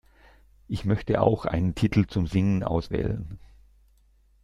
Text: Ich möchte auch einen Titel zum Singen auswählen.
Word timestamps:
Ich 0.67 0.83
möchte 0.83 1.21
auch 1.21 1.45
einen 1.45 1.75
Titel 1.75 2.07
zum 2.07 2.25
Singen 2.25 2.63
auswählen. 2.63 3.37